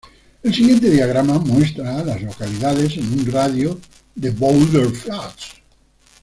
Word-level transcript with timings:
El 0.41 0.51
siguiente 0.51 0.89
diagrama 0.89 1.37
muestra 1.37 1.99
a 1.99 2.03
las 2.03 2.23
localidades 2.23 2.97
en 2.97 3.19
un 3.19 3.31
radio 3.31 3.75
de 4.15 4.29
de 4.31 4.31
Boulder 4.31 4.89
Flats. 4.89 5.61